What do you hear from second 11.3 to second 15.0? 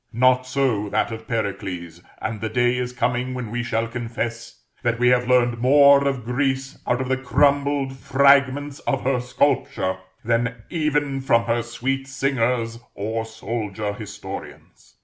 her sweet singers or soldier historians.